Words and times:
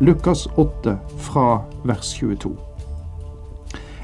Lukas 0.00 0.48
8 0.54 0.98
fra 1.18 1.64
vers 1.84 2.14
22. 2.20 2.56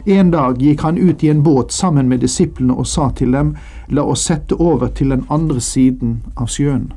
En 0.04 0.30
dag 0.30 0.62
gikk 0.62 0.80
han 0.80 0.98
ut 0.98 1.24
i 1.24 1.28
en 1.28 1.42
båt 1.42 1.72
sammen 1.72 2.08
med 2.08 2.22
disiplene 2.24 2.72
og 2.72 2.86
sa 2.88 3.10
til 3.12 3.34
dem, 3.36 3.50
la 3.92 4.02
oss 4.08 4.24
sette 4.24 4.56
over 4.56 4.88
til 4.88 5.12
den 5.12 5.26
andre 5.28 5.60
siden 5.60 6.22
av 6.40 6.48
sjøen. 6.48 6.94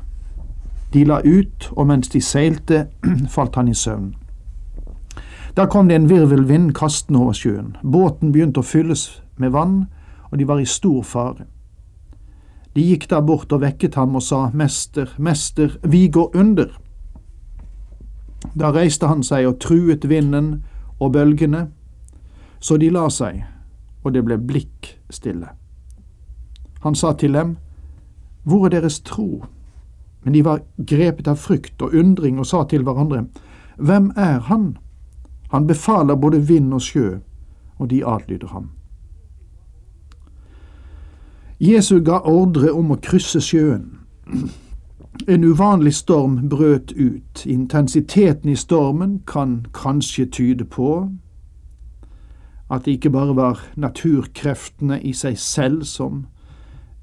De 0.92 1.04
la 1.04 1.20
ut, 1.20 1.68
og 1.76 1.90
mens 1.90 2.08
de 2.08 2.22
seilte, 2.24 2.86
falt 3.34 3.60
han 3.60 3.68
i 3.68 3.74
søvn. 3.76 4.14
Da 5.56 5.68
kom 5.68 5.92
det 5.92 6.00
en 6.00 6.08
virvelvind 6.08 6.72
kastende 6.72 7.20
over 7.20 7.36
sjøen. 7.36 7.76
Båten 7.84 8.32
begynte 8.32 8.64
å 8.64 8.66
fylles 8.66 9.20
med 9.36 9.52
vann, 9.52 9.90
og 10.32 10.40
de 10.40 10.48
var 10.48 10.64
i 10.64 10.64
stor 10.64 11.04
fare. 11.04 11.44
De 12.72 12.80
gikk 12.80 13.10
da 13.12 13.20
bort 13.20 13.52
og 13.52 13.60
vekket 13.60 14.00
ham 14.00 14.16
og 14.16 14.24
sa, 14.24 14.46
Mester, 14.56 15.12
Mester, 15.20 15.76
vi 15.84 16.06
går 16.08 16.32
under. 16.32 16.72
Da 18.54 18.70
reiste 18.72 19.06
han 19.06 19.22
seg 19.26 19.46
og 19.48 19.58
truet 19.60 20.08
vinden 20.08 20.62
og 21.00 21.12
bølgene, 21.12 21.66
så 22.60 22.76
de 22.76 22.90
la 22.90 23.08
seg, 23.10 23.42
og 24.04 24.14
det 24.14 24.24
ble 24.24 24.38
blikk 24.38 24.96
stille. 25.10 25.48
Han 26.82 26.94
sa 26.94 27.12
til 27.12 27.32
dem, 27.32 27.56
Hvor 28.46 28.66
er 28.66 28.70
deres 28.70 29.00
tro? 29.00 29.44
Men 30.22 30.32
de 30.32 30.44
var 30.44 30.62
grepet 30.78 31.28
av 31.28 31.36
frykt 31.36 31.82
og 31.82 31.94
undring 31.94 32.38
og 32.38 32.46
sa 32.46 32.64
til 32.64 32.82
hverandre, 32.82 33.26
Hvem 33.76 34.12
er 34.16 34.38
han? 34.38 34.76
Han 35.50 35.66
befaler 35.66 36.14
både 36.14 36.46
vind 36.46 36.74
og 36.74 36.80
sjø, 36.80 37.18
og 37.78 37.90
de 37.90 38.06
adlyder 38.06 38.48
ham. 38.48 38.70
Jesu 41.60 42.00
ga 42.04 42.20
ordre 42.24 42.72
om 42.72 42.90
å 42.92 43.00
krysse 43.00 43.40
sjøen. 43.40 43.98
En 45.28 45.44
uvanlig 45.44 45.94
storm 45.94 46.48
brøt 46.48 46.92
ut. 46.92 47.46
Intensiteten 47.46 48.50
i 48.50 48.56
stormen 48.56 49.22
kan 49.26 49.66
kanskje 49.74 50.26
tyde 50.26 50.64
på 50.64 51.10
at 52.70 52.84
det 52.84 52.90
ikke 52.90 53.10
bare 53.10 53.36
var 53.36 53.60
naturkreftene 53.76 55.00
i 55.02 55.12
seg 55.12 55.38
selv 55.38 55.84
som 55.86 56.26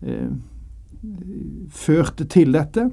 eh, 0.01 0.31
førte 1.69 2.25
til 2.25 2.53
dette, 2.53 2.89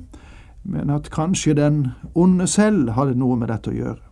men 0.63 0.91
at 0.91 1.11
kanskje 1.11 1.55
den 1.55 1.87
onde 2.15 2.47
selv 2.47 2.91
hadde 2.95 3.19
noe 3.19 3.37
med 3.37 3.51
dette 3.51 3.71
å 3.71 3.75
gjøre. 3.75 4.03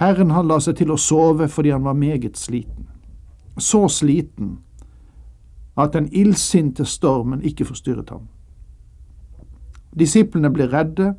Herren 0.00 0.30
han 0.34 0.48
la 0.48 0.58
seg 0.60 0.78
til 0.80 0.90
å 0.90 0.98
sove 0.98 1.48
fordi 1.48 1.70
han 1.70 1.84
var 1.84 1.94
meget 1.94 2.38
sliten. 2.38 2.88
Så 3.58 3.86
sliten 3.88 4.58
at 5.78 5.92
den 5.94 6.08
illsinte 6.12 6.84
stormen 6.84 7.42
ikke 7.42 7.66
forstyrret 7.68 8.10
ham. 8.10 8.26
Disiplene 9.98 10.50
ble 10.50 10.66
redde 10.72 11.14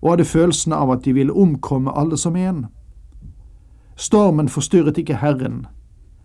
og 0.00 0.10
hadde 0.10 0.24
følelsen 0.24 0.72
av 0.72 0.90
at 0.92 1.04
de 1.04 1.12
ville 1.12 1.32
omkomme 1.32 1.92
alle 1.92 2.16
som 2.16 2.36
en. 2.36 2.66
Stormen 3.96 4.48
forstyrret 4.48 4.98
ikke 4.98 5.20
Herren, 5.20 5.66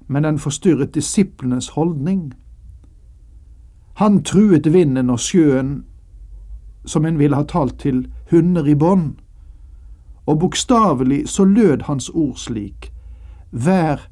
men 0.07 0.23
den 0.23 0.39
forstyrret 0.39 0.95
disiplenes 0.95 1.69
holdning. 1.69 2.33
Han 3.93 4.23
truet 4.23 4.73
vinden 4.73 5.09
og 5.09 5.19
sjøen 5.19 5.83
som 6.85 7.05
en 7.05 7.19
ville 7.19 7.35
ha 7.35 7.43
talt 7.43 7.79
til 7.79 8.07
hunder 8.31 8.65
i 8.65 8.75
bånd, 8.75 9.13
og 10.25 10.39
bokstavelig 10.39 11.27
så 11.29 11.43
lød 11.43 11.85
hans 11.87 12.09
ord 12.09 12.35
slik, 12.35 12.91
Vær 13.51 14.07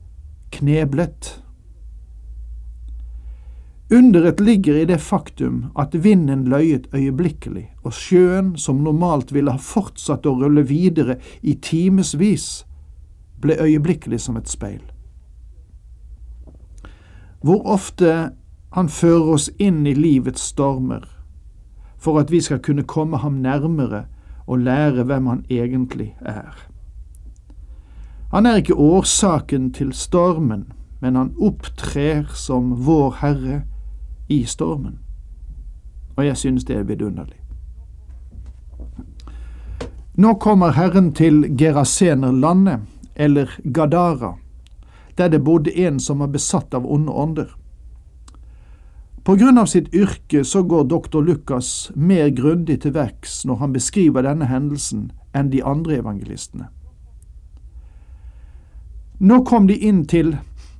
kneblet. 0.51 1.38
Underet 3.91 4.39
ligger 4.39 4.75
i 4.75 4.85
det 4.85 4.99
faktum 5.01 5.71
at 5.79 6.03
vinden 6.03 6.43
løyet 6.45 6.87
øyeblikkelig, 6.93 7.71
og 7.83 7.93
sjøen, 7.93 8.57
som 8.57 8.83
normalt 8.85 9.33
ville 9.33 9.51
ha 9.51 9.57
fortsatt 9.57 10.27
å 10.29 10.35
rulle 10.37 10.61
videre 10.69 11.15
i 11.41 11.55
timevis, 11.57 12.67
ble 13.41 13.57
øyeblikkelig 13.57 14.19
som 14.21 14.37
et 14.37 14.49
speil. 14.49 14.83
Hvor 17.41 17.65
ofte 17.65 18.29
han 18.77 18.89
fører 18.89 19.33
oss 19.33 19.49
inn 19.57 19.87
i 19.87 19.95
livets 19.97 20.51
stormer, 20.53 21.07
for 21.97 22.19
at 22.21 22.29
vi 22.31 22.43
skal 22.45 22.61
kunne 22.61 22.85
komme 22.85 23.17
ham 23.17 23.41
nærmere 23.41 24.03
og 24.45 24.59
lære 24.67 25.03
hvem 25.03 25.25
han 25.27 25.41
egentlig 25.49 26.13
er. 26.21 26.53
Han 28.31 28.45
er 28.45 28.61
ikke 28.61 28.77
årsaken 28.77 29.71
til 29.73 29.93
stormen, 29.93 30.67
men 31.01 31.15
han 31.15 31.33
opptrer 31.41 32.29
som 32.35 32.85
vår 32.85 33.17
Herre 33.23 33.61
i 34.29 34.43
stormen. 34.45 34.99
Og 36.15 36.25
jeg 36.25 36.37
synes 36.37 36.65
det 36.65 36.75
er 36.77 36.83
vidunderlig. 36.83 37.39
Nå 40.19 40.33
kommer 40.35 40.75
Herren 40.75 41.13
til 41.15 41.45
Gerasenerlandet, 41.57 42.79
eller 43.15 43.49
Gadara, 43.73 44.33
der 45.17 45.27
det 45.27 45.43
bodde 45.43 45.71
en 45.79 45.99
som 45.99 46.19
var 46.19 46.27
besatt 46.27 46.73
av 46.73 46.85
onde 46.85 47.11
ånder. 47.11 47.55
På 49.23 49.35
grunn 49.35 49.57
av 49.57 49.65
sitt 49.65 49.93
yrke 49.93 50.43
så 50.43 50.63
går 50.63 50.83
doktor 50.91 51.23
Lukas 51.23 51.91
mer 51.95 52.29
grundig 52.29 52.81
til 52.83 52.95
verks 52.95 53.45
når 53.45 53.55
han 53.63 53.73
beskriver 53.75 54.27
denne 54.27 54.47
hendelsen 54.51 55.09
enn 55.35 55.51
de 55.53 55.63
andre 55.63 55.99
evangelistene. 56.03 56.67
Nå 59.19 59.41
kom 59.47 59.67
de 59.67 59.75
inn 59.75 60.05
til 60.07 60.37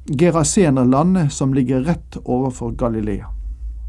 Gerasenerlandet, 0.10 1.32
som 1.32 1.54
ligger 1.54 1.84
rett 1.88 2.18
overfor 2.24 2.72
Galilea. 2.72 3.39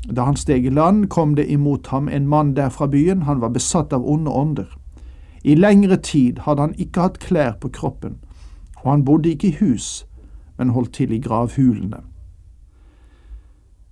Da 0.09 0.25
han 0.25 0.37
steg 0.37 0.66
i 0.66 0.71
land, 0.71 1.09
kom 1.09 1.34
det 1.37 1.50
imot 1.53 1.87
ham 1.87 2.09
en 2.09 2.28
mann 2.28 2.55
der 2.56 2.69
fra 2.69 2.87
byen, 2.87 3.22
han 3.22 3.41
var 3.41 3.49
besatt 3.49 3.93
av 3.93 4.06
onde 4.09 4.31
ånder. 4.31 4.77
I 5.44 5.55
lengre 5.55 5.97
tid 5.97 6.38
hadde 6.38 6.61
han 6.61 6.75
ikke 6.78 7.00
hatt 7.00 7.19
klær 7.19 7.56
på 7.61 7.69
kroppen, 7.69 8.16
og 8.83 8.91
han 8.91 9.05
bodde 9.05 9.31
ikke 9.31 9.49
i 9.49 9.56
hus, 9.61 10.06
men 10.59 10.72
holdt 10.77 10.93
til 10.93 11.12
i 11.12 11.21
gravhulene. 11.21 12.00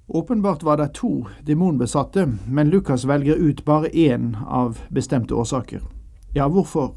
Åpenbart 0.08 0.62
var 0.62 0.76
det 0.76 0.94
to 0.94 1.26
demonbesatte, 1.46 2.28
men 2.48 2.70
Lukas 2.70 3.04
velger 3.08 3.36
ut 3.36 3.64
bare 3.64 3.88
én 3.88 4.36
av 4.46 4.80
bestemte 4.94 5.34
årsaker. 5.34 5.80
Ja, 6.34 6.48
hvorfor? 6.48 6.94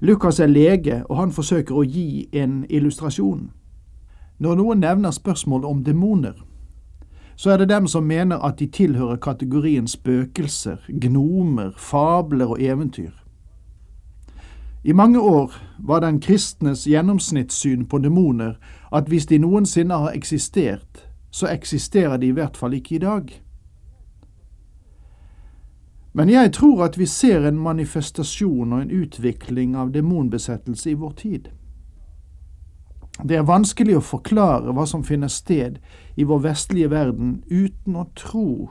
Lukas 0.00 0.40
er 0.40 0.46
lege, 0.46 1.02
og 1.08 1.16
han 1.16 1.32
forsøker 1.32 1.76
å 1.76 1.84
gi 1.84 2.28
en 2.32 2.64
illustrasjon. 2.70 3.50
Når 4.38 4.56
noen 4.56 4.80
nevner 4.80 5.10
spørsmål 5.10 5.64
om 5.64 5.84
demoner, 5.84 6.32
så 7.40 7.50
er 7.50 7.56
det 7.56 7.68
dem 7.68 7.86
som 7.86 8.04
mener 8.04 8.38
at 8.38 8.58
de 8.58 8.66
tilhører 8.66 9.16
kategorien 9.16 9.86
spøkelser, 9.88 10.76
gnomer, 10.88 11.70
fabler 11.76 12.46
og 12.46 12.62
eventyr. 12.62 13.10
I 14.84 14.92
mange 14.92 15.20
år 15.20 15.54
var 15.78 16.00
den 16.00 16.20
kristnes 16.20 16.84
gjennomsnittssyn 16.84 17.86
på 17.86 17.98
demoner 17.98 18.54
at 18.92 19.08
hvis 19.08 19.26
de 19.26 19.38
noensinne 19.38 19.94
har 19.94 20.12
eksistert, 20.12 21.08
så 21.30 21.46
eksisterer 21.48 22.16
de 22.16 22.26
i 22.26 22.36
hvert 22.36 22.56
fall 22.56 22.74
ikke 22.74 22.94
i 22.94 22.98
dag. 22.98 23.42
Men 26.12 26.30
jeg 26.30 26.52
tror 26.52 26.84
at 26.84 26.98
vi 26.98 27.06
ser 27.06 27.48
en 27.48 27.58
manifestasjon 27.58 28.72
og 28.72 28.82
en 28.82 28.90
utvikling 28.90 29.76
av 29.76 29.94
demonbesettelse 29.96 30.90
i 30.90 30.94
vår 30.94 31.12
tid. 31.16 31.48
Det 33.24 33.36
er 33.36 33.46
vanskelig 33.48 33.98
å 33.98 34.04
forklare 34.04 34.72
hva 34.72 34.86
som 34.88 35.04
finner 35.04 35.28
sted 35.28 35.78
i 36.16 36.24
vår 36.24 36.44
vestlige 36.46 36.90
verden 36.90 37.42
uten 37.50 37.96
å 37.96 38.06
tro 38.16 38.70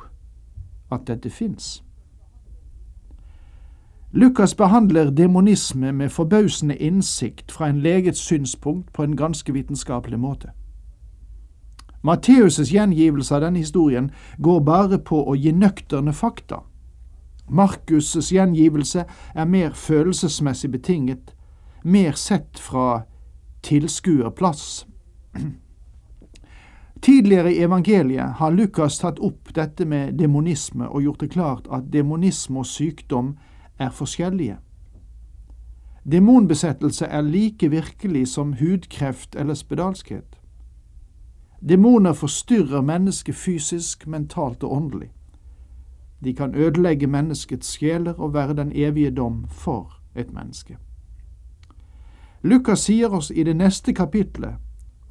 at 0.91 1.05
dette 1.07 1.29
fins. 1.29 1.79
Lukas 4.11 4.55
behandler 4.57 5.11
demonisme 5.13 5.91
med 5.91 6.09
forbausende 6.11 6.77
innsikt 6.77 7.51
fra 7.51 7.67
en 7.69 7.81
legets 7.81 8.19
synspunkt 8.25 8.93
på 8.93 9.03
en 9.03 9.15
ganske 9.15 9.53
vitenskapelig 9.53 10.19
måte. 10.19 10.49
Matteus' 12.01 12.71
gjengivelse 12.73 13.35
av 13.35 13.41
denne 13.41 13.59
historien 13.59 14.09
går 14.37 14.59
bare 14.59 14.97
på 14.97 15.19
å 15.29 15.35
gi 15.35 15.51
nøkterne 15.51 16.13
fakta. 16.13 16.63
Markus' 17.49 18.31
gjengivelse 18.31 19.05
er 19.35 19.45
mer 19.45 19.71
følelsesmessig 19.77 20.71
betinget, 20.71 21.35
mer 21.83 22.11
sett 22.17 22.59
fra 22.59 23.03
tilskuerplass. 23.61 24.87
Tidligere 27.01 27.53
i 27.53 27.61
evangeliet 27.63 28.33
har 28.39 28.51
Lukas 28.51 28.99
tatt 28.99 29.19
opp 29.19 29.53
dette 29.55 29.85
med 29.85 30.17
demonisme 30.19 30.87
og 30.87 31.03
gjort 31.03 31.21
det 31.23 31.31
klart 31.31 31.69
at 31.71 31.93
demonisme 31.93 32.59
og 32.59 32.67
sykdom 32.67 33.37
er 33.79 33.89
forskjellige. 33.89 34.57
Demonbesettelse 36.11 37.05
er 37.05 37.21
like 37.21 37.69
virkelig 37.71 38.27
som 38.27 38.53
hudkreft 38.59 39.35
eller 39.35 39.53
spedalskhet. 39.53 40.39
Demoner 41.61 42.13
forstyrrer 42.13 42.81
mennesket 42.81 43.35
fysisk, 43.35 44.07
mentalt 44.07 44.63
og 44.63 44.71
åndelig. 44.71 45.11
De 46.23 46.33
kan 46.33 46.55
ødelegge 46.55 47.07
menneskets 47.07 47.77
sjeler 47.77 48.13
og 48.19 48.33
være 48.33 48.53
den 48.53 48.71
evige 48.75 49.11
dom 49.11 49.45
for 49.49 50.01
et 50.15 50.33
menneske. 50.33 50.77
Lukas 52.41 52.83
sier 52.83 53.13
oss 53.13 53.31
i 53.31 53.43
det 53.43 53.53
neste 53.53 53.93
kapitlet 53.93 54.55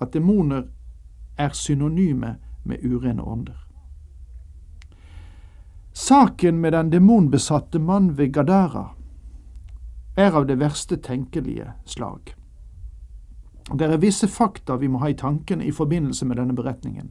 at 0.00 0.12
demoner 0.12 0.69
er 1.38 1.52
synonyme 1.52 2.36
med 2.64 2.84
urene 2.84 3.22
ånder. 3.22 3.58
Saken 5.92 6.60
med 6.60 6.72
den 6.72 6.92
demonbesatte 6.92 7.78
mann 7.78 8.19
ved 8.19 8.32
Gadara 8.32 8.88
er 10.16 10.32
av 10.32 10.46
det 10.46 10.58
verste 10.60 10.96
tenkelige 10.96 11.72
slag. 11.84 12.34
Det 13.74 13.86
er 13.86 14.00
visse 14.00 14.28
fakta 14.28 14.76
vi 14.76 14.88
må 14.88 14.98
ha 15.02 15.10
i 15.10 15.19
tankene 15.19 15.64
i 15.64 15.72
forbindelse 15.72 16.26
med 16.26 16.36
denne 16.40 16.54
beretningen. 16.56 17.10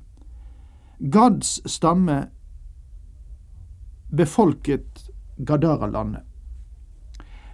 Gads 0.99 1.61
stamme 1.69 2.27
befolket 4.09 5.09
Gadara-landet. 5.37 6.23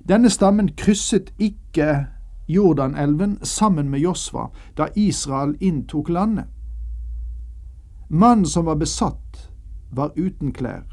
Denne 0.07 0.29
stammen 0.29 0.69
krysset 0.77 1.33
ikke 1.39 2.05
Jordanelven 2.47 3.37
sammen 3.41 3.89
med 3.89 3.99
Josva 3.99 4.49
da 4.77 4.87
Israel 4.95 5.55
inntok 5.59 6.09
landet. 6.09 6.45
Mannen 8.09 8.45
som 8.45 8.65
var 8.65 8.75
besatt, 8.75 9.49
var 9.91 10.11
uten 10.15 10.51
klær. 10.51 10.83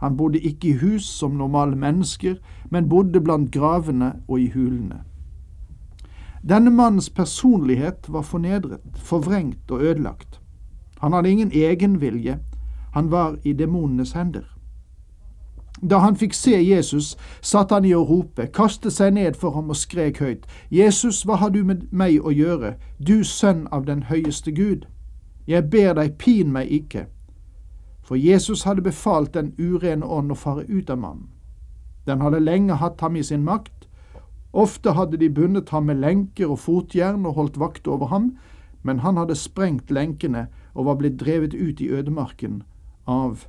Han 0.00 0.16
bodde 0.16 0.40
ikke 0.40 0.68
i 0.68 0.78
hus 0.80 1.04
som 1.04 1.36
normale 1.36 1.76
mennesker, 1.76 2.36
men 2.70 2.88
bodde 2.88 3.20
blant 3.20 3.52
gravene 3.52 4.12
og 4.28 4.40
i 4.40 4.50
hulene. 4.50 5.02
Denne 6.42 6.70
mannens 6.70 7.10
personlighet 7.10 8.08
var 8.08 8.22
fornedret, 8.22 8.96
forvrengt 8.96 9.70
og 9.70 9.82
ødelagt. 9.82 10.40
Han 11.00 11.12
hadde 11.12 11.30
ingen 11.30 11.52
egenvilje, 11.52 12.38
han 12.92 13.10
var 13.10 13.36
i 13.44 13.52
demonenes 13.52 14.12
hender. 14.12 14.59
Da 15.82 15.98
han 15.98 16.16
fikk 16.16 16.34
se 16.34 16.58
Jesus, 16.60 17.16
satt 17.40 17.70
han 17.70 17.84
i 17.88 17.94
å 17.96 18.04
rope, 18.04 18.46
kastet 18.52 18.92
seg 18.92 19.14
ned 19.16 19.36
for 19.40 19.56
ham 19.56 19.70
og 19.72 19.78
skrek 19.80 20.20
høyt, 20.20 20.44
Jesus, 20.70 21.22
hva 21.24 21.38
har 21.40 21.50
du 21.54 21.62
med 21.64 21.86
meg 21.90 22.20
å 22.20 22.32
gjøre, 22.32 22.74
du 22.98 23.24
sønn 23.24 23.66
av 23.72 23.86
den 23.86 24.02
høyeste 24.10 24.52
Gud? 24.52 24.84
Jeg 25.48 25.70
ber 25.70 25.94
deg, 25.96 26.18
pin 26.18 26.52
meg 26.52 26.68
ikke. 26.68 27.06
For 28.04 28.20
Jesus 28.20 28.66
hadde 28.68 28.84
befalt 28.84 29.32
den 29.34 29.54
urene 29.58 30.04
ånd 30.06 30.32
å 30.32 30.36
fare 30.36 30.66
ut 30.68 30.90
av 30.90 30.98
mannen. 30.98 31.30
Den 32.06 32.20
hadde 32.20 32.42
lenge 32.44 32.76
hatt 32.76 33.00
ham 33.00 33.16
i 33.16 33.22
sin 33.22 33.44
makt. 33.44 33.86
Ofte 34.52 34.92
hadde 34.98 35.16
de 35.16 35.30
bundet 35.30 35.70
ham 35.70 35.86
med 35.86 36.00
lenker 36.02 36.50
og 36.50 36.58
fotjern 36.58 37.24
og 37.24 37.38
holdt 37.38 37.58
vakt 37.60 37.88
over 37.88 38.10
ham, 38.12 38.32
men 38.82 39.00
han 39.00 39.16
hadde 39.16 39.38
sprengt 39.38 39.90
lenkene 39.90 40.48
og 40.74 40.90
var 40.90 41.00
blitt 41.00 41.20
drevet 41.20 41.54
ut 41.54 41.80
i 41.80 41.88
ødemarken 41.88 42.62
av 43.06 43.46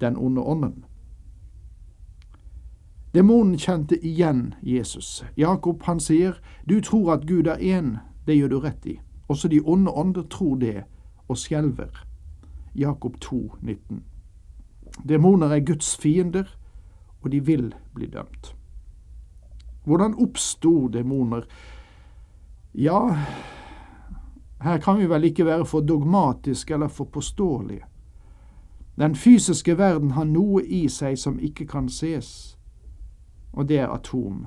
den 0.00 0.16
onde 0.16 0.42
ånden. 0.42 0.87
Demonen 3.14 3.58
kjente 3.58 3.96
igjen 4.06 4.54
Jesus. 4.62 5.24
Jakob 5.36 5.82
han 5.82 6.00
sier, 6.00 6.40
du 6.68 6.80
tror 6.80 7.12
at 7.12 7.26
Gud 7.26 7.46
er 7.46 7.56
én, 7.56 7.96
det 8.26 8.36
gjør 8.36 8.48
du 8.48 8.58
rett 8.60 8.86
i. 8.86 8.98
Også 9.28 9.48
de 9.48 9.60
onde 9.64 9.92
ånder 9.92 10.22
tror 10.22 10.56
det 10.56 10.84
og 11.28 11.36
skjelver. 11.36 12.04
Jakob 12.74 13.20
2, 13.20 13.54
19. 13.62 14.04
Demoner 15.08 15.46
er 15.46 15.64
Guds 15.64 15.96
fiender, 15.96 16.44
og 17.20 17.32
de 17.32 17.44
vil 17.44 17.74
bli 17.94 18.06
dømt. 18.06 18.54
Hvordan 19.84 20.14
oppsto 20.20 20.88
demoner? 20.88 21.42
Ja, 22.74 23.16
her 24.62 24.78
kan 24.78 24.98
vi 24.98 25.06
vel 25.06 25.24
ikke 25.24 25.46
være 25.46 25.66
for 25.66 25.80
dogmatiske 25.80 26.74
eller 26.74 26.88
for 26.88 27.04
påståelige. 27.04 27.84
Den 28.98 29.14
fysiske 29.16 29.78
verden 29.78 30.10
har 30.10 30.24
noe 30.24 30.64
i 30.64 30.88
seg 30.88 31.18
som 31.18 31.38
ikke 31.38 31.66
kan 31.66 31.88
ses, 31.88 32.57
og 33.58 33.68
det 33.68 33.78
er 33.78 33.90
atom. 33.90 34.46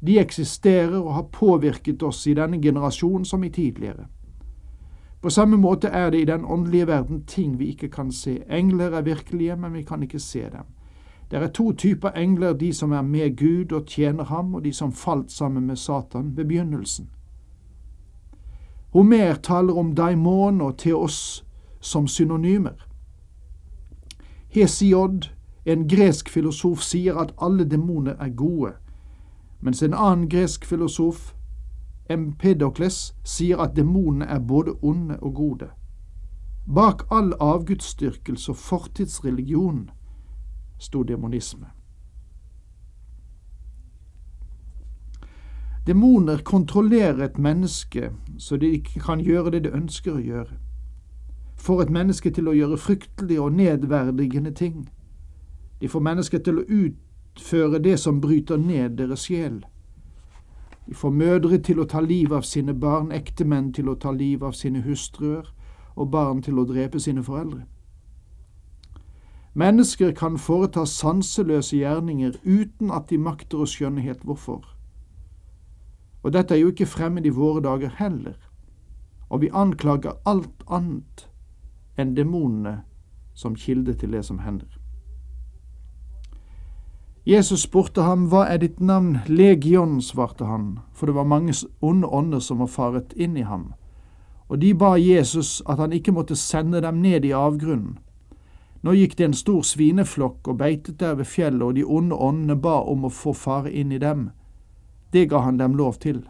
De 0.00 0.18
eksisterer 0.18 0.98
og 0.98 1.14
har 1.14 1.28
påvirket 1.32 2.02
oss 2.02 2.26
i 2.26 2.34
denne 2.34 2.58
generasjonen 2.62 3.24
som 3.24 3.44
i 3.44 3.50
tidligere. 3.50 4.06
På 5.20 5.30
samme 5.30 5.56
måte 5.56 5.88
er 5.88 6.10
det 6.10 6.20
i 6.20 6.24
den 6.24 6.44
åndelige 6.44 6.86
verden 6.86 7.24
ting 7.26 7.58
vi 7.58 7.68
ikke 7.74 7.88
kan 7.88 8.12
se. 8.12 8.40
Engler 8.48 8.96
er 8.96 9.02
virkelige, 9.02 9.56
men 9.56 9.74
vi 9.74 9.82
kan 9.82 10.02
ikke 10.02 10.18
se 10.18 10.40
dem. 10.40 10.66
Det 11.30 11.38
er 11.38 11.46
to 11.46 11.72
typer 11.72 12.10
engler, 12.10 12.52
de 12.52 12.72
som 12.74 12.92
er 12.92 13.02
med 13.02 13.36
Gud 13.36 13.72
og 13.72 13.86
tjener 13.86 14.24
ham, 14.24 14.54
og 14.54 14.64
de 14.64 14.72
som 14.72 14.92
falt 14.92 15.32
sammen 15.32 15.66
med 15.66 15.76
Satan 15.76 16.36
ved 16.36 16.44
begynnelsen. 16.44 17.10
Homer 18.92 19.34
taler 19.34 19.78
om 19.78 19.94
daimon 19.94 20.60
og 20.60 20.74
oss 20.94 21.44
som 21.80 22.06
synonymer. 22.06 22.86
Hesiod, 24.48 25.30
en 25.70 25.88
gresk 25.88 26.28
filosof, 26.28 26.82
sier 26.82 27.18
at 27.18 27.34
alle 27.38 27.64
demoner 27.64 28.16
er 28.18 28.30
gode, 28.36 28.72
mens 29.60 29.82
en 29.82 29.94
annen 29.94 30.28
gresk 30.28 30.64
filosof 30.64 31.34
Empedokles 32.10 33.14
sier 33.22 33.60
at 33.62 33.76
demonene 33.76 34.26
er 34.26 34.40
både 34.42 34.72
onde 34.82 35.18
og 35.22 35.34
gode. 35.34 35.68
Bak 36.74 37.02
all 37.10 37.34
avgudsdyrkelse 37.40 38.50
og 38.50 38.56
fortidsreligion 38.56 39.90
sto 40.78 41.02
demonisme. 41.02 41.66
Demoner 45.86 46.42
kontrollerer 46.42 47.24
et 47.24 47.38
menneske 47.38 48.10
så 48.38 48.56
de 48.56 48.66
ikke 48.66 49.00
kan 49.00 49.20
gjøre 49.20 49.50
det 49.50 49.64
de 49.64 49.72
ønsker 49.74 50.18
å 50.18 50.24
gjøre. 50.24 50.58
Får 51.56 51.82
et 51.82 51.90
menneske 51.90 52.30
til 52.30 52.48
å 52.48 52.56
gjøre 52.56 52.78
fryktelige 52.78 53.40
og 53.40 53.52
nedverdigende 53.52 54.50
ting. 54.50 54.88
De 55.80 55.88
får 55.88 56.00
mennesker 56.00 56.38
til 56.38 56.60
å 56.60 56.66
utføre 56.68 57.78
det 57.78 57.98
som 58.00 58.20
bryter 58.20 58.56
ned 58.56 58.98
deres 58.98 59.26
sjel. 59.28 59.62
De 60.86 60.94
får 60.94 61.10
mødre 61.10 61.58
til 61.58 61.80
å 61.80 61.86
ta 61.86 62.00
livet 62.00 62.36
av 62.36 62.42
sine 62.42 62.74
barn, 62.74 63.12
ektemenn 63.12 63.72
til 63.72 63.88
å 63.88 63.94
ta 63.94 64.10
livet 64.10 64.48
av 64.48 64.56
sine 64.58 64.82
hustruer, 64.82 65.46
og 65.96 66.10
barn 66.10 66.42
til 66.42 66.58
å 66.58 66.64
drepe 66.66 67.00
sine 67.00 67.22
foreldre. 67.22 67.62
Mennesker 69.54 70.12
kan 70.14 70.38
foreta 70.38 70.84
sanseløse 70.86 71.76
gjerninger 71.76 72.36
uten 72.44 72.90
at 72.90 73.08
de 73.10 73.18
makter 73.18 73.62
å 73.62 73.68
skjønne 73.68 74.02
helt 74.02 74.22
hvorfor. 74.24 74.62
Og 76.22 76.32
dette 76.32 76.54
er 76.54 76.62
jo 76.62 76.70
ikke 76.70 76.86
fremmed 76.86 77.26
i 77.26 77.34
våre 77.34 77.62
dager 77.64 77.94
heller, 77.98 78.36
og 79.28 79.40
vi 79.40 79.50
anklager 79.54 80.18
alt 80.26 80.66
annet 80.66 81.26
enn 81.98 82.14
demonene 82.16 82.80
som 83.34 83.54
kilde 83.54 83.94
til 83.94 84.10
det 84.14 84.24
som 84.26 84.42
hender. 84.42 84.79
Jesus 87.24 87.62
spurte 87.62 88.02
ham, 88.02 88.28
Hva 88.32 88.46
er 88.48 88.58
ditt 88.58 88.80
navn? 88.80 89.18
Legion, 89.28 90.00
svarte 90.00 90.44
han, 90.44 90.78
for 90.92 91.06
det 91.06 91.14
var 91.14 91.28
mange 91.28 91.52
onde 91.80 92.06
ånder 92.08 92.40
som 92.40 92.58
var 92.58 92.66
faret 92.72 93.12
inn 93.12 93.36
i 93.36 93.44
ham. 93.44 93.74
Og 94.48 94.58
de 94.58 94.72
ba 94.74 94.96
Jesus 94.96 95.62
at 95.68 95.78
han 95.78 95.92
ikke 95.92 96.12
måtte 96.12 96.36
sende 96.36 96.80
dem 96.80 97.02
ned 97.02 97.24
i 97.24 97.34
avgrunnen. 97.36 97.98
Nå 98.82 98.94
gikk 98.96 99.18
det 99.18 99.24
en 99.24 99.36
stor 99.36 99.60
svineflokk 99.62 100.48
og 100.48 100.56
beitet 100.58 101.00
der 101.00 101.14
ved 101.14 101.28
fjellet, 101.28 101.62
og 101.62 101.74
de 101.74 101.84
onde 101.84 102.16
åndene 102.16 102.56
ba 102.56 102.80
om 102.88 103.04
å 103.04 103.12
få 103.12 103.34
fare 103.36 103.70
inn 103.72 103.92
i 103.92 104.00
dem. 104.00 104.30
Det 105.12 105.28
ga 105.28 105.44
han 105.44 105.60
dem 105.60 105.76
lov 105.76 106.00
til. 106.00 106.22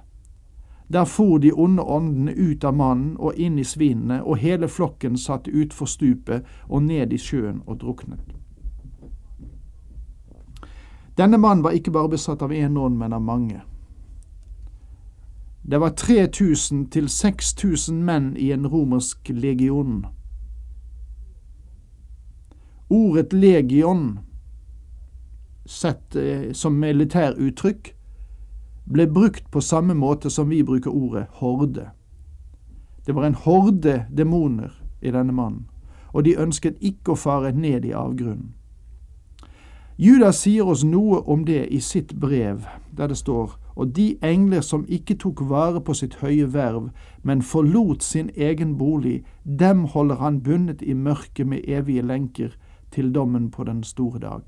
Der 0.91 1.05
for 1.05 1.39
de 1.39 1.53
onde 1.53 1.83
åndene 1.83 2.35
ut 2.35 2.65
av 2.65 2.75
mannen 2.75 3.15
og 3.19 3.39
inn 3.39 3.59
i 3.59 3.65
svinene, 3.65 4.25
og 4.25 4.43
hele 4.43 4.69
flokken 4.69 5.17
satt 5.17 5.47
utfor 5.47 5.87
stupet 5.87 6.43
og 6.67 6.83
ned 6.83 7.13
i 7.13 7.19
sjøen 7.19 7.63
og 7.67 7.79
druknet. 7.81 8.35
Denne 11.21 11.37
mannen 11.37 11.65
var 11.65 11.75
ikke 11.77 11.93
bare 11.93 12.09
besatt 12.15 12.41
av 12.43 12.53
én 12.57 12.79
ånd, 12.81 12.97
men 12.97 13.13
av 13.13 13.21
mange. 13.21 13.61
Det 15.63 15.81
var 15.81 15.91
3000 15.91 16.87
til 16.91 17.09
6000 17.09 17.99
menn 18.05 18.31
i 18.37 18.49
en 18.53 18.65
romersk 18.67 19.29
legion. 19.29 20.07
Ordet 22.89 23.33
legion, 23.33 24.19
sett 25.67 26.17
eh, 26.17 26.53
som 26.57 26.81
militæruttrykk, 26.81 27.93
ble 28.89 29.07
brukt 29.07 29.51
på 29.53 29.61
samme 29.61 29.95
måte 29.95 30.31
som 30.31 30.49
vi 30.49 30.63
bruker 30.65 30.91
ordet 30.91 31.27
horde. 31.43 31.91
Det 33.07 33.15
var 33.15 33.29
en 33.29 33.37
horde 33.45 34.07
demoner 34.17 34.73
i 35.03 35.13
denne 35.13 35.37
mannen, 35.37 35.69
og 36.17 36.25
de 36.25 36.39
ønsket 36.41 36.81
ikke 36.81 37.13
å 37.13 37.21
fare 37.21 37.53
ned 37.53 37.85
i 37.85 37.93
avgrunnen. 37.93 38.55
Judas 40.01 40.41
sier 40.41 40.65
oss 40.65 40.81
noe 40.85 41.21
om 41.29 41.45
det 41.45 41.67
i 41.69 41.81
sitt 41.85 42.15
brev, 42.21 42.65
der 42.97 43.13
det 43.13 43.19
står 43.21 43.59
og 43.81 43.97
de 43.97 44.19
engler 44.23 44.61
som 44.61 44.85
ikke 44.89 45.15
tok 45.15 45.41
vare 45.49 45.81
på 45.81 45.95
sitt 45.97 46.19
høye 46.21 46.49
verv, 46.53 46.91
men 47.23 47.43
forlot 47.43 48.03
sin 48.03 48.31
egen 48.37 48.77
bolig, 48.79 49.23
dem 49.45 49.85
holder 49.85 50.21
han 50.21 50.43
bundet 50.45 50.83
i 50.83 50.93
mørket 50.93 51.47
med 51.47 51.65
evige 51.65 52.03
lenker 52.03 52.57
til 52.93 53.15
dommen 53.15 53.51
på 53.51 53.65
den 53.65 53.83
store 53.83 54.19
dag. 54.19 54.43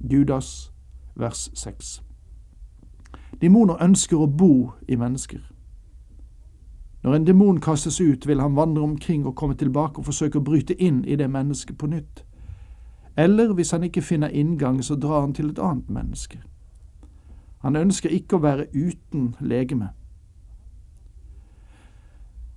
Judas 0.00 0.72
vers 1.14 1.50
6. 1.54 2.02
Demoner 3.40 3.78
ønsker 3.82 4.18
å 4.18 4.26
bo 4.26 4.72
i 4.88 4.96
mennesker. 4.96 5.40
Når 7.02 7.14
en 7.14 7.26
demon 7.26 7.60
kastes 7.60 8.00
ut, 8.00 8.26
vil 8.26 8.40
han 8.40 8.56
vandre 8.56 8.82
omkring 8.82 9.26
og 9.26 9.36
komme 9.36 9.54
tilbake 9.54 9.98
og 9.98 10.06
forsøke 10.10 10.38
å 10.38 10.46
bryte 10.46 10.74
inn 10.82 11.04
i 11.04 11.16
det 11.16 11.30
mennesket 11.30 11.78
på 11.78 11.86
nytt. 11.86 12.24
Eller 13.16 13.52
hvis 13.52 13.70
han 13.70 13.84
ikke 13.84 14.02
finner 14.02 14.28
inngang, 14.28 14.82
så 14.84 14.96
drar 14.96 15.20
han 15.20 15.34
til 15.34 15.50
et 15.50 15.58
annet 15.58 15.90
menneske. 15.90 16.40
Han 17.62 17.76
ønsker 17.76 18.10
ikke 18.10 18.36
å 18.36 18.42
være 18.42 18.66
uten 18.72 19.34
legeme. 19.40 19.92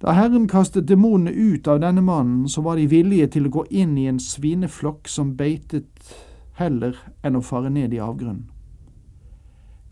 Da 0.02 0.12
Herren 0.12 0.48
kastet 0.48 0.88
demonene 0.88 1.32
ut 1.32 1.68
av 1.68 1.80
denne 1.82 2.02
mannen, 2.02 2.50
så 2.50 2.62
var 2.62 2.76
de 2.76 2.88
villige 2.88 3.28
til 3.36 3.48
å 3.48 3.54
gå 3.60 3.66
inn 3.70 3.98
i 3.98 4.08
en 4.10 4.20
svineflokk 4.20 5.08
som 5.10 5.36
beitet 5.38 6.12
heller 6.60 6.98
enn 7.24 7.40
å 7.40 7.44
fare 7.44 7.72
ned 7.72 7.94
i 7.94 8.02
avgrunnen. 8.04 8.50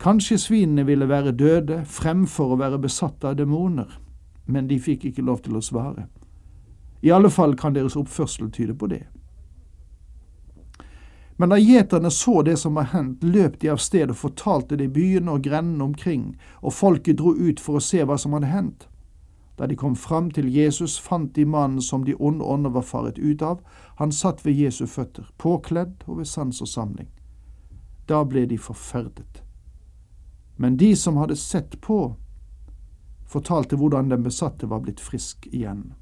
Kanskje 0.00 0.36
svinene 0.38 0.84
ville 0.84 1.08
være 1.08 1.32
døde 1.32 1.84
fremfor 1.88 2.52
å 2.52 2.60
være 2.60 2.80
besatt 2.82 3.24
av 3.24 3.38
demoner, 3.38 3.88
men 4.46 4.68
de 4.68 4.76
fikk 4.82 5.06
ikke 5.08 5.24
lov 5.24 5.40
til 5.44 5.56
å 5.56 5.64
svare. 5.64 6.08
I 7.04 7.12
alle 7.14 7.30
fall 7.32 7.54
kan 7.56 7.72
deres 7.76 7.96
oppførsel 7.96 8.50
tyde 8.52 8.74
på 8.76 8.88
det. 8.90 9.04
Men 11.36 11.48
da 11.48 11.58
gjeterne 11.58 12.10
så 12.10 12.42
det 12.42 12.56
som 12.56 12.74
var 12.74 12.90
hendt, 12.92 13.24
løp 13.24 13.60
de 13.60 13.68
av 13.68 13.80
sted 13.82 14.10
og 14.10 14.16
fortalte 14.16 14.76
det 14.78 14.86
i 14.86 14.94
byene 14.94 15.34
og 15.34 15.42
grendene 15.42 15.84
omkring, 15.84 16.34
og 16.62 16.74
folket 16.74 17.18
dro 17.18 17.34
ut 17.34 17.60
for 17.60 17.78
å 17.78 17.82
se 17.82 18.04
hva 18.06 18.18
som 18.18 18.36
hadde 18.36 18.52
hendt. 18.52 18.86
Da 19.56 19.66
de 19.66 19.76
kom 19.76 19.96
fram 19.96 20.30
til 20.30 20.48
Jesus, 20.50 20.98
fant 20.98 21.34
de 21.34 21.44
mannen 21.46 21.82
som 21.82 22.04
de 22.04 22.14
onde 22.14 22.44
ånder 22.44 22.70
var 22.70 22.82
faret 22.82 23.18
ut 23.18 23.42
av. 23.42 23.60
Han 23.96 24.12
satt 24.12 24.46
ved 24.46 24.58
Jesu 24.58 24.86
føtter, 24.86 25.28
påkledd 25.38 26.02
og 26.06 26.18
ved 26.18 26.28
sans 26.30 26.60
og 26.62 26.68
samling. 26.68 27.10
Da 28.06 28.24
ble 28.24 28.46
de 28.46 28.58
forferdet. 28.58 29.42
Men 30.56 30.76
de 30.76 30.96
som 30.96 31.16
hadde 31.16 31.36
sett 31.36 31.80
på, 31.80 32.16
fortalte 33.26 33.76
hvordan 33.76 34.10
den 34.10 34.22
besatte 34.22 34.66
var 34.66 34.82
blitt 34.82 35.00
frisk 35.00 35.46
igjen. 35.50 35.94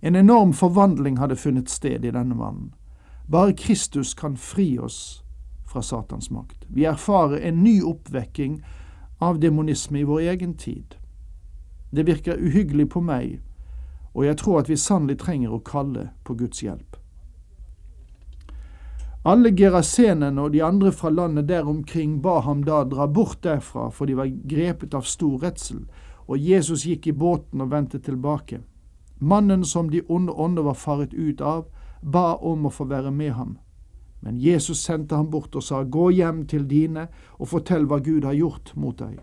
En 0.00 0.16
enorm 0.18 0.52
forvandling 0.52 1.18
hadde 1.18 1.38
funnet 1.38 1.70
sted 1.70 2.04
i 2.04 2.10
denne 2.10 2.34
mannen. 2.34 2.72
Bare 3.26 3.52
Kristus 3.52 4.14
kan 4.14 4.36
fri 4.36 4.78
oss 4.78 5.22
fra 5.72 5.82
Satans 5.82 6.30
makt. 6.30 6.66
Vi 6.68 6.84
erfarer 6.84 7.38
en 7.40 7.62
ny 7.62 7.82
oppvekking 7.82 8.62
av 9.18 9.40
demonisme 9.40 10.00
i 10.00 10.04
vår 10.04 10.20
egen 10.20 10.54
tid. 10.54 10.94
Det 11.90 12.06
virker 12.06 12.40
uhyggelig 12.40 12.88
på 12.90 13.00
meg, 13.00 13.40
og 14.14 14.26
jeg 14.26 14.36
tror 14.40 14.60
at 14.60 14.68
vi 14.68 14.76
sannelig 14.76 15.18
trenger 15.20 15.52
å 15.52 15.62
kalle 15.64 16.10
på 16.24 16.34
Guds 16.34 16.62
hjelp. 16.62 16.96
Alle 19.24 19.52
gerasenene 19.54 20.42
og 20.42 20.50
de 20.50 20.64
andre 20.66 20.90
fra 20.92 21.10
landet 21.10 21.46
der 21.48 21.68
omkring 21.68 22.16
ba 22.22 22.40
ham 22.42 22.64
da 22.66 22.82
dra 22.84 23.06
bort 23.06 23.44
derfra, 23.44 23.90
for 23.90 24.10
de 24.10 24.16
var 24.18 24.32
grepet 24.50 24.94
av 24.98 25.06
stor 25.06 25.38
redsel, 25.44 25.84
og 26.26 26.38
Jesus 26.38 26.86
gikk 26.86 27.06
i 27.06 27.14
båten 27.14 27.62
og 27.62 27.70
vendte 27.70 28.00
tilbake. 28.02 28.58
Mannen 29.20 29.62
som 29.64 29.90
de 29.90 30.02
onde 30.08 30.32
ånder 30.32 30.66
var 30.66 30.74
faret 30.74 31.14
ut 31.14 31.40
av, 31.40 31.68
ba 32.02 32.36
om 32.36 32.66
å 32.66 32.70
få 32.70 32.84
være 32.90 33.10
med 33.10 33.32
ham. 33.32 33.58
Men 34.20 34.38
Jesus 34.38 34.82
sendte 34.82 35.16
ham 35.16 35.30
bort 35.30 35.56
og 35.56 35.62
sa, 35.62 35.82
Gå 35.82 36.10
hjem 36.10 36.46
til 36.46 36.68
dine 36.68 37.08
og 37.38 37.48
fortell 37.48 37.86
hva 37.86 37.98
Gud 37.98 38.24
har 38.24 38.38
gjort 38.38 38.74
mot 38.76 38.98
deg. 38.98 39.18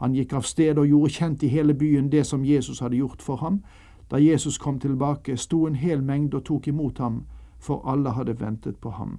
Han 0.00 0.14
gikk 0.16 0.32
av 0.32 0.46
sted 0.48 0.78
og 0.78 0.88
gjorde 0.88 1.12
kjent 1.12 1.42
i 1.44 1.50
hele 1.52 1.74
byen 1.74 2.08
det 2.08 2.24
som 2.24 2.44
Jesus 2.44 2.80
hadde 2.80 2.96
gjort 2.96 3.22
for 3.22 3.36
ham. 3.44 3.60
Da 4.08 4.18
Jesus 4.18 4.58
kom 4.58 4.78
tilbake, 4.80 5.36
sto 5.36 5.66
en 5.66 5.76
hel 5.76 6.00
mengde 6.02 6.40
og 6.40 6.44
tok 6.44 6.68
imot 6.68 6.98
ham, 6.98 7.26
for 7.58 7.84
alle 7.84 8.14
hadde 8.16 8.40
ventet 8.40 8.80
på 8.80 8.90
ham. 8.96 9.18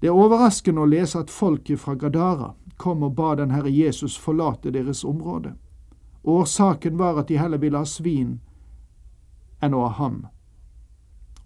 Det 0.00 0.08
er 0.08 0.16
overraskende 0.16 0.80
å 0.80 0.88
lese 0.88 1.20
at 1.20 1.30
folket 1.32 1.80
fra 1.80 1.94
Gadara 1.94 2.54
kom 2.76 3.02
og 3.02 3.14
ba 3.16 3.34
den 3.36 3.52
Herre 3.52 3.70
Jesus 3.70 4.16
forlate 4.16 4.72
deres 4.72 5.04
område. 5.04 5.54
Årsaken 6.24 6.98
var 6.98 7.20
at 7.20 7.28
de 7.28 7.36
heller 7.38 7.58
ville 7.58 7.78
ha 7.78 7.84
svin 7.84 8.40
enn 9.60 9.74
å 9.74 9.86
ha 9.86 9.92
ham. 10.00 10.26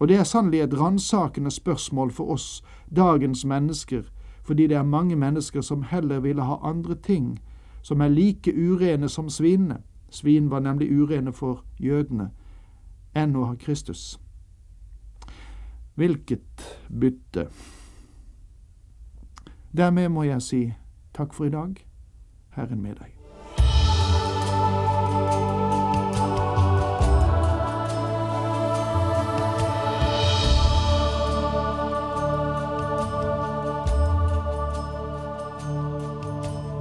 Og 0.01 0.09
det 0.09 0.17
er 0.17 0.25
sannelig 0.25 0.61
et 0.61 0.81
ransakende 0.81 1.51
spørsmål 1.51 2.11
for 2.11 2.33
oss, 2.33 2.65
dagens 2.97 3.45
mennesker, 3.45 4.03
fordi 4.43 4.67
det 4.67 4.77
er 4.77 4.83
mange 4.83 5.17
mennesker 5.17 5.61
som 5.61 5.83
heller 5.83 6.21
ville 6.21 6.43
ha 6.43 6.57
andre 6.63 6.95
ting, 6.95 7.39
som 7.83 8.01
er 8.01 8.09
like 8.09 8.53
urene 8.57 9.09
som 9.09 9.29
svinene. 9.29 9.83
Svin 10.11 10.51
var 10.51 10.61
nemlig 10.61 10.91
urene 11.03 11.33
for 11.33 11.65
jødene, 11.79 12.31
enn 13.15 13.37
å 13.37 13.45
ha 13.45 13.55
Kristus. 13.55 14.19
Hvilket 15.95 16.67
bytte? 16.89 17.47
Dermed 19.77 20.09
må 20.09 20.27
jeg 20.27 20.43
si 20.43 20.65
takk 21.15 21.35
for 21.37 21.47
i 21.47 21.55
dag, 21.55 21.77
Herren 22.57 22.83
med 22.83 22.97
deg. 22.99 23.20